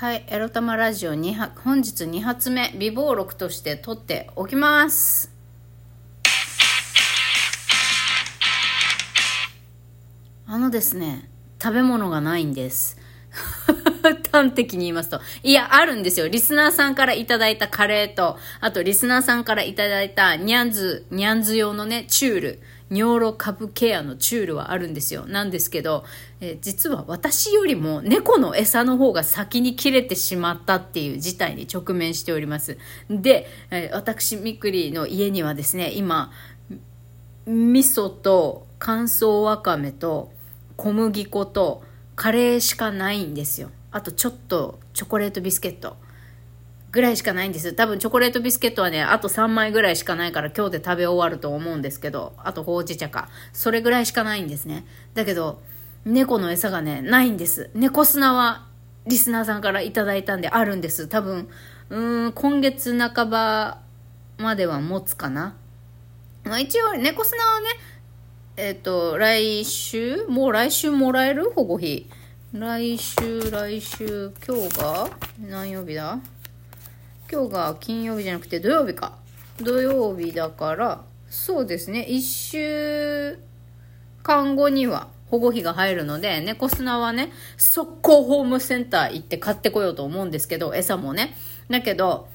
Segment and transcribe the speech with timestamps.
[0.00, 5.30] はい、エロ玉ラジオ2発、本日2発目、微暴録として撮っておきます。
[10.46, 11.28] あのですね、
[11.62, 12.96] 食べ物がないんです。
[14.30, 15.20] 端的に言いますと。
[15.42, 16.28] いや、あるんですよ。
[16.28, 22.60] リスナーさんからいただいたカレーと、あとリスナーさんからいただいたニャンズ、ニャンズ用のね、チュール。
[22.90, 25.24] 尿路下部ケアのチュールはあるんですよ。
[25.26, 26.04] なんですけど、
[26.40, 32.78] えー実は私よりも猫の餌の方が先に切れてしまったっていう事態に直面しております。
[33.08, 36.32] で、えー私、みくりの家にはですね、今、
[37.46, 40.30] 味噌と乾燥わかめと
[40.76, 41.82] 小麦粉と
[42.16, 45.96] カレーしかないんですよあとちょっとチョコレートビスケット
[46.92, 47.72] ぐらいしかないんです。
[47.72, 53.28] 多分チョコレートビスケットはねあと3枚ぐらいしかないから今日で食べ終わると思うんですけどあとほうじ茶か。
[53.52, 54.84] それぐらいしかないんですね。
[55.14, 55.60] だけど
[56.04, 57.70] 猫の餌がねないんです。
[57.74, 58.66] 猫砂は
[59.06, 61.08] リスナーさんからいただいたんであるんです。
[61.08, 61.48] 多分
[61.90, 63.80] うーん今月半ば
[64.38, 65.56] までは持つかな。
[66.44, 67.66] まあ、一応猫砂はね
[68.56, 70.26] えっ、と来週？
[70.26, 71.50] もう来週もらえる？
[71.50, 72.06] 保護費。
[72.52, 75.08] 来週来週今日が
[75.48, 76.18] 何曜日だ？
[77.30, 79.16] 今日が金曜日じゃなくて土曜日か。
[79.58, 82.04] 土曜日だからそうですね。
[82.10, 83.38] 1週
[84.24, 91.36] 間後には保護費が入るので猫砂はね速攻ホームセンター行って買ってこようと思うんですけど餌もね。
[91.68, 92.26] だけど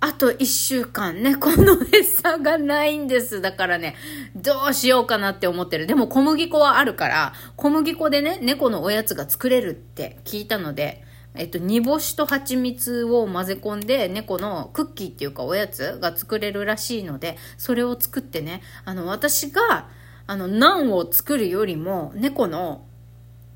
[0.00, 3.40] あと1週間 猫の餌がないんです。
[3.40, 3.96] だからね、
[4.34, 5.86] どうしようかなって思ってる。
[5.86, 11.02] でも小麦粉はあるから、小麦粉でね、猫のおやつが作れるって聞いたので、
[11.34, 19.88] えっと、煮干しと蜂蜜を混ぜ込んで、猫のクッキーっていうかおやつが作れるらしいので、それを作ってね、あの、私が、
[20.26, 22.84] あの、ナンを作るよりも、猫の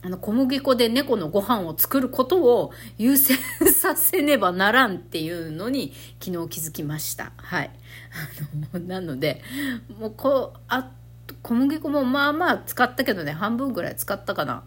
[0.03, 3.39] あの小麦粉で猫のご飯を作ることを優先
[3.73, 7.33] させねばならんっていうのに昨日気づきました。
[7.37, 7.71] はい。
[8.73, 9.43] あの、なので、
[9.99, 10.91] もうこう、あ、
[11.43, 14.65] 小麦粉もまあまあ使ったけどね、半分ぐらい使ったかな。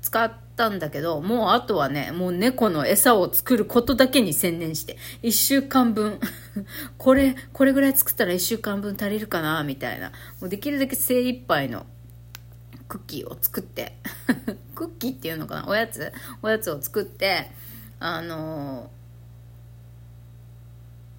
[0.00, 6.18] 使ったんだけど、もうあとはね、もう猫の餌を作ることだけに専念して、一週間分、
[6.98, 10.12] これ、これぐらい作ったら一週間分足りるかな、みたいな。
[10.40, 11.86] もうできるだけ精一杯の
[12.88, 13.98] クッキーを作って。
[14.74, 15.68] クッキーっていうのかな？
[15.68, 16.12] おやつ？
[16.42, 17.50] おやつを作って
[18.00, 18.90] あの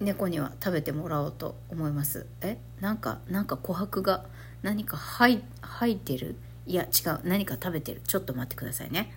[0.00, 2.26] 猫には食べてもらおうと思います。
[2.40, 2.58] え？
[2.80, 4.24] なんかなんか琥珀が
[4.62, 6.36] 何か吐い吐いてる？
[6.66, 7.20] いや違う。
[7.24, 8.00] 何か食べてる？
[8.06, 9.14] ちょっと待ってくださいね。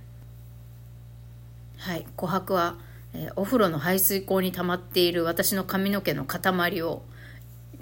[1.78, 2.06] はい。
[2.16, 2.78] 琥珀は、
[3.14, 7.04] えーお風呂の排水口に溜まっている私の髪の毛の塊を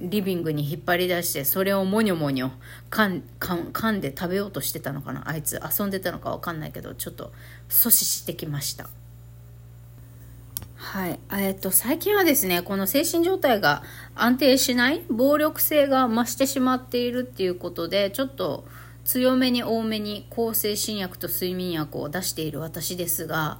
[0.02, 2.52] リビングに引っ張り出してそれをモニョモニョ
[2.90, 5.30] 噛んで食べようとしてたのかな？
[5.30, 7.32] あいつ遊んでたのか分かんないけどちょっと
[7.70, 8.90] 阻止してきました。
[10.76, 11.20] はい。
[11.34, 13.84] えっと最近はですねこの精神状態が
[14.16, 18.66] 安定しない暴力性が増してしまっているっていうことでちょっと
[19.06, 23.60] 強めに多めに抗精神薬と睡眠薬を出している私ですが、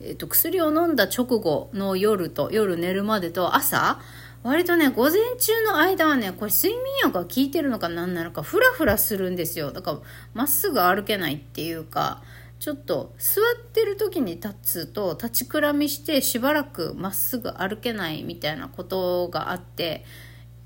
[0.00, 4.00] えっと、薬を飲んだ直後の夜と夜寝るまでと朝
[4.42, 9.70] 割とね午前中の間はねこれ睡眠薬が効いてるのか何なのかフラフラするんですよ。
[9.70, 9.98] だから
[10.32, 12.22] まっすぐ歩けないっていうか
[12.58, 20.04] ちょっと座ってる時に立つと立ちくらみしてしばらくまっすぐ歩けないみたいなことがあって、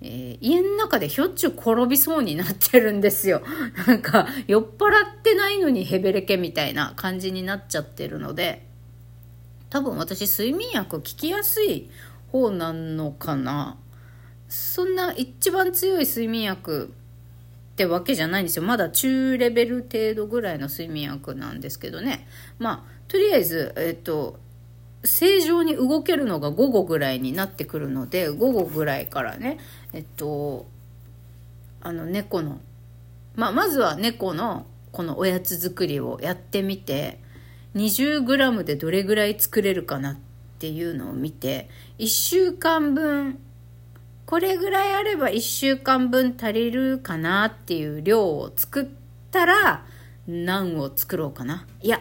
[0.00, 3.42] えー家の中でひょっちゅう転びそうになってるんですよ。
[3.86, 8.66] なんか酔っ払ってないのにヘベレケみたいな感じになっちゃってるので
[9.70, 11.90] 多分私睡眠薬効きやすい
[12.34, 13.78] 方なのかな？
[14.48, 16.92] そんな一番強い睡眠薬
[17.74, 18.64] ってわけじゃないんですよ。
[18.64, 22.26] まだ中レベル程度ぐらいの睡眠薬なんですけどね。
[22.58, 24.40] まあとりあえずえっと
[25.04, 29.58] 正常に動けるのが午後ぐらいになってくるので午後ぐらいからね
[29.92, 30.66] えっと
[31.82, 32.58] あの猫の
[33.36, 37.20] まあまずは猫のこのおやつ作りをやってみて
[37.76, 40.33] 20g でどれぐらい作れるかなって
[40.64, 41.68] ていうのを見て
[41.98, 43.38] 1週間分
[44.24, 48.86] これぐらいあれば1週間分足りるかなっていう量を作っ
[49.30, 49.84] たら
[50.26, 51.66] 何を作ろうかな。
[51.82, 52.00] いや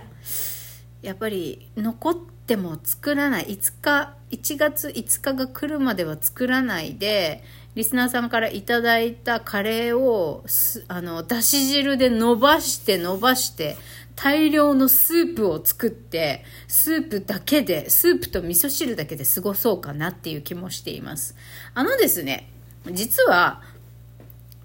[1.01, 3.47] やっぱり残っても作らない。
[3.47, 7.43] 5日1月5日が来るまでは作らないで
[7.75, 10.45] リスナーさんからいただいたカレーを
[10.87, 13.75] あのだし汁で伸ばして伸ばして
[14.15, 21.35] 大量のスープを作ってスープだけでスープと味噌汁だけで過ごそうかなっていう気もしています。
[21.73, 22.49] あのですね
[22.91, 23.61] 実は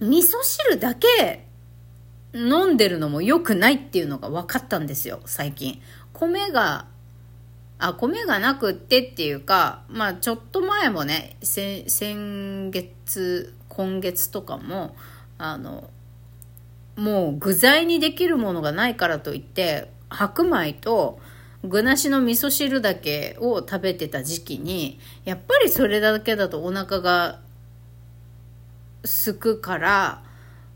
[0.01, 1.47] 味噌汁だけ
[2.35, 5.81] 飲んでるのも良くないっていうのが分かったんですよ最近。
[6.13, 6.87] 米が
[7.79, 11.85] あ、米がなくってっていうか、まあちょっと前もね、先
[12.71, 14.97] 月、今月とかも、
[15.39, 15.89] あの、
[16.99, 21.21] もう具材にできるものがないからといって、白米と
[21.63, 27.39] 具なしの味噌汁だけを食べてた時期に、やっぱりそれだけだとお腹が
[29.05, 30.25] すくから、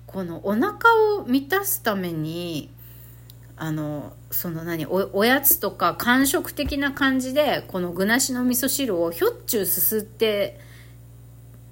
[0.07, 2.71] このお腹を満たすために、
[3.57, 10.59] あのその何おやつとか間食的な感じでこの具なしの味噌汁をひょっちゅうすすって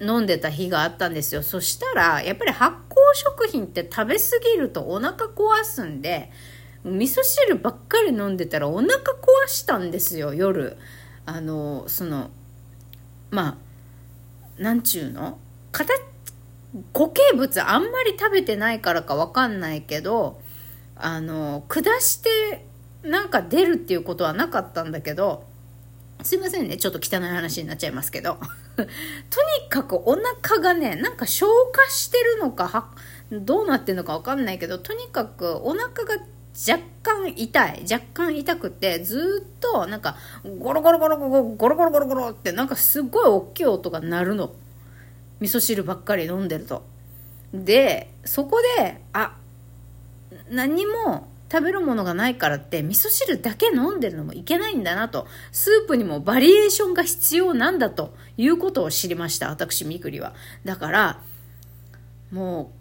[0.00, 1.42] 飲んでた日があったんですよ。
[1.42, 4.22] そしたらやっぱり発酵食品って食べ過
[4.54, 6.30] ぎるとお腹壊すんで
[6.84, 8.96] 味噌汁ばっかり飲んでたらお腹壊
[9.48, 10.78] したんですよ夜。
[11.26, 12.30] あのその
[13.30, 13.58] ま
[14.58, 15.38] あなんちゅうの？
[16.92, 20.40] 固形物あんまり食べてないからかわかんないけど
[20.96, 22.64] あの下して
[23.02, 25.49] なんか出るっていうことはなかったんだけど
[26.22, 26.76] すいませんね。
[26.76, 28.38] ちょっと汚い話になっちゃいますけど。
[28.76, 28.88] とに
[29.68, 32.90] かくお腹がねなんか消化してるのか
[33.30, 36.16] どうなってんのかわかんないけどとにかくお腹が
[36.68, 37.84] 若干痛い。
[37.90, 40.16] 若干痛くてずっとなんか
[40.58, 44.52] ゴロゴロゴロゴロゴロゴロゴロゴロってなんかすごい大きい音が鳴るの。
[45.40, 46.82] 味噌汁ばっかり飲んでると。
[47.54, 49.36] でそこであ
[50.50, 55.26] 何も食べるものがないからって味噌汁だけ飲んでるのもいけないんだなと。
[55.52, 58.14] スープにもバリエーションが必要なんだと。
[58.40, 60.32] いうことを知りました私みくりは。
[60.64, 61.20] だから
[62.32, 62.72] も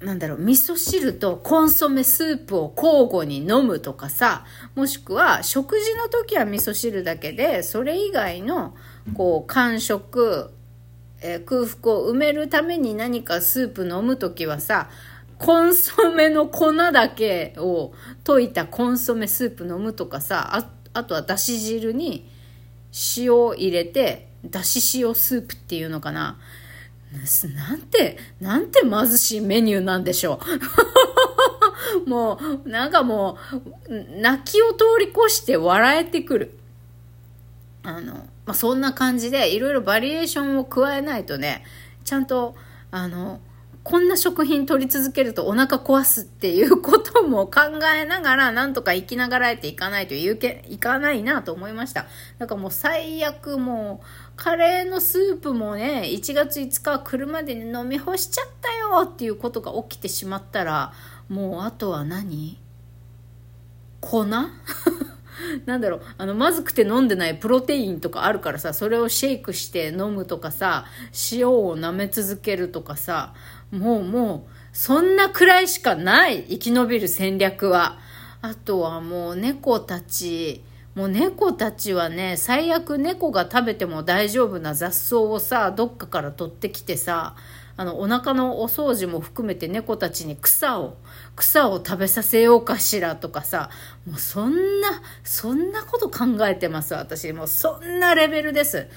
[0.00, 8.74] うなんだろう味噌汁とコンソメスープを交互に飲むとかさもしくは食事の時は味噌汁だけでそれ以外の
[9.14, 10.50] こう間食、
[11.20, 14.88] え、空腹を埋めるために何かスープ飲む時はさ
[15.40, 17.94] コンソメの粉だけを
[18.24, 22.28] 溶いたコンソメスープ飲むとかさああとはだし汁に
[23.16, 26.38] 塩を入れてだし塩スープっていうのかな。
[27.54, 30.40] なんてなんて貧しいメニューなんでしょ
[32.06, 32.08] う。
[32.08, 33.38] もうなんかも
[33.88, 36.58] う泣きを通り越して笑えてくる。
[37.82, 38.12] あの、
[38.44, 41.64] まあ、そんな感じでいろいろバリエーションを加えないとね
[42.04, 42.54] ちゃんと
[42.90, 43.40] あの
[43.82, 47.60] こんな食品取り続けるとお腹壊すっていうことも考
[47.96, 52.06] えながら、なんとか生きながらえていかないといけ、いかないなと思いました。
[52.38, 54.06] だからもう最悪もう、
[54.36, 60.92] カレーのスープもね、1月5日来るまで飲み干しちゃったよっていうことが起きてしまったら、
[61.30, 62.58] もうあとは何？
[64.00, 64.26] 粉？
[65.64, 70.84] なんだろう、あの、まずくて飲んでないプロテインとかあるからさ、それをシェイクして飲むとかさ、
[71.32, 73.34] 塩を舐め続けるとかさ、
[73.72, 77.98] もうもう、そんなくらいしかない生き延びる戦略は。
[78.42, 80.64] あとはもう猫たち、
[80.94, 87.36] もう猫たちはね、最悪猫が食べても大丈夫な雑草をさ、どっかから取ってきてさ、
[87.76, 90.96] あの、お腹のお掃除も含めて猫たちに草を、
[91.36, 93.70] 草を食べさせようかしらとかさ、
[94.06, 97.32] もうそんな、そんなこと考えてます、私。
[97.32, 98.88] もうそんなレベルです。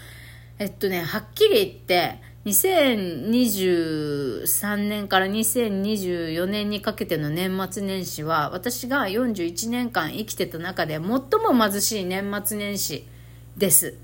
[0.59, 11.21] えっとね、はっきり言って、2023年から2024年にかけての年末年始は私が41年間生きてた中で最も
[11.57, 13.07] 貧しい年末年始
[13.55, 13.95] です。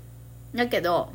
[0.54, 1.12] だけど、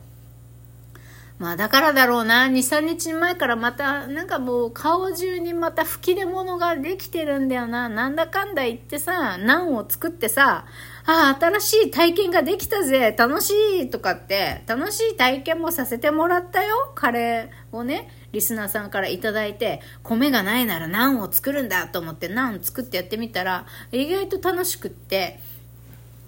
[1.38, 7.90] まあだからだろうな、2、3日前からまた、なんかもう顔中にまた吹き出物ができてるんだよな。
[7.90, 10.66] なんだかんだ言ってさ、ナンを作ってさ、
[11.08, 16.94] ああ、新しい体験ができたぜ、楽しいとかって、楽しい体験もさせてもらったよ。
[16.96, 25.42] カレーをね、リスナーさんから頂いて、米がないならナンを作るんだと思ってナン作ってやってみたら、意外と楽しくって、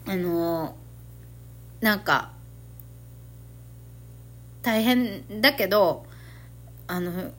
[0.05, 2.36] あのー、なんか、
[4.67, 6.05] 大変だけど
[6.87, 7.31] あの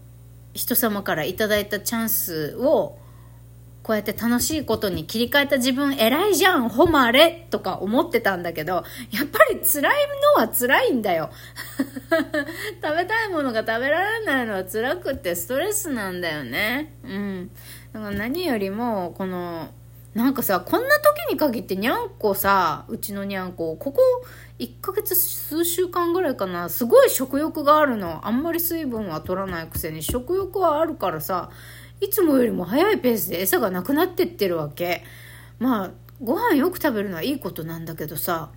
[0.55, 2.99] 人様からいただいたチャンスを
[3.83, 8.77] こうやって楽しいことに切り替えた自分偉いじゃん誉れとか思ってたんだけど
[9.11, 9.95] やっぱり辛い
[10.37, 11.29] のは辛いんだよ。
[12.83, 16.95] 食べたいものが食べられないのは辛くってストレスなんだよね。
[17.05, 17.51] うん。
[17.93, 19.69] だから何よりもこの
[20.19, 24.03] なんかさこんな時に限ってにゃんこさうちのにゃんこここ
[24.59, 28.27] 1ヶ月数週間ぐらいかな、すごい食欲があるの。
[28.27, 31.51] あんまり水分は取らないくせに食欲はあるからさ、
[32.01, 35.05] いつもよりも早いペースで餌がなくなってってるわけ。
[35.61, 38.51] まあ、ご飯よく食べるのはいいことなんだけどさ、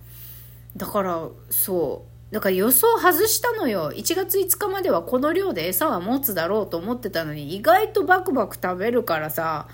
[0.76, 2.34] だから、そう。
[2.34, 3.92] だから予想外したのよ。
[3.92, 9.68] 1月5日まではこの量で餌は持つだろうと思ってたのに、意外とバクバク食べるからさ、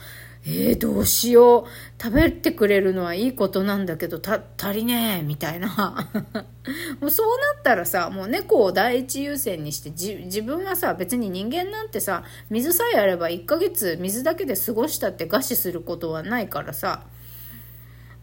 [0.45, 2.03] えー、どうしよう。
[2.03, 5.69] 食べてくれるのはいいことなんだけど、た、足りねえ、みたいな。
[7.01, 17.05] もうそうなったらさ、もう猫を第一優先にして、じ、自分はさ、別に人間なんてさ、水さえあれば1ヶ月水だけで過ごしたって餓死することはないからさ、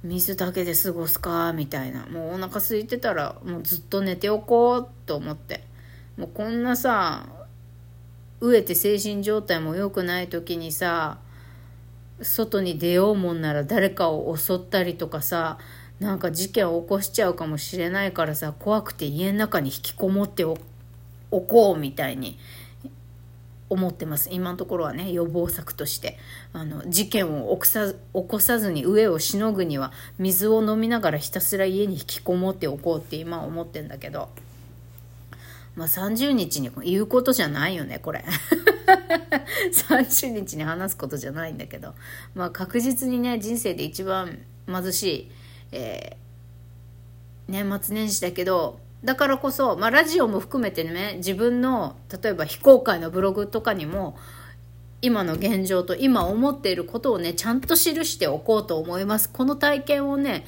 [0.03, 2.05] 水だけで過ごすか、みたいな。
[2.05, 5.63] もうお腹空いてたら、もうずっと寝ておこうと思って。
[6.17, 7.27] もうこんなさ、
[8.39, 11.17] 飢えて精神状態も良くない時にさ、
[12.21, 15.57] 外に出ようもんなら誰かを襲ったりとかさ
[15.99, 20.57] なんか事件を起こしちゃうかもしれないからさ怖くて家の中に引きこもってお
[21.31, 22.37] こうみたいに
[23.67, 24.29] 思ってます。
[24.31, 26.17] 今のところはね予防策として。
[26.53, 34.29] あの事件を起こさずに上をしのぐには水を飲みながらひたすら家に引きこもっておこうって今は思ってんだけど。
[35.75, 38.23] まあ30日に言うことじゃないよねこれ。
[39.71, 41.93] 30日に話すことじゃないんだけど、
[42.33, 45.31] まあ、確実にね人生で一番貧しい、
[45.71, 54.17] えー、年末年始だけどだからこそ、まあ、ラジオも含めてね自分の例えば非公開のブログとかにも
[55.01, 59.29] 今の現状と今思っていることをねちゃんと記しておこうと思います。
[59.29, 60.45] この体験をね、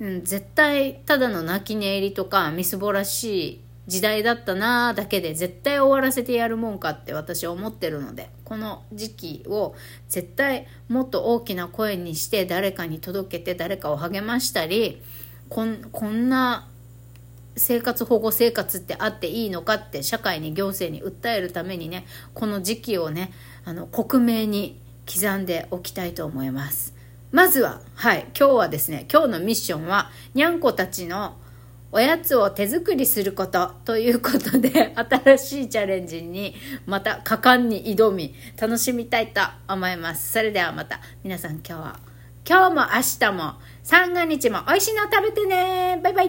[0.00, 9.74] うん、絶対ただの泣き寝入りとかみすぼらしい時代だったなだけで絶対終わらせてやるもんかって私は思ってるのでこの時期を
[10.08, 15.00] 絶対もっと大きな声にして誰かに届けて誰かを励ましたり
[15.48, 16.68] こんこんな
[17.56, 22.04] 生活保護生活ってあっていいのかって社会に行政に訴えるためにね
[22.34, 23.32] この時期をね
[23.64, 24.78] あの克明に
[25.10, 26.94] 刻んでおきたいと思います。
[27.32, 31.36] まずははい今日はですね今日のミッションはにゃんこたちの
[31.90, 36.54] 「おやつを手作りすることということで、新しいチャレンジに
[36.86, 40.32] また果敢に挑み、楽しみたいと思います。
[40.32, 42.00] それではまた、皆さん今日は、
[42.46, 45.98] 今日も明日も、三が日も美味しいの食べてね。
[46.02, 46.26] バイバイ。